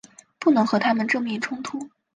[0.39, 1.91] 不能和他们正面冲突